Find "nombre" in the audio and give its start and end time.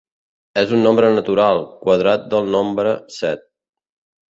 0.87-1.11, 2.57-2.97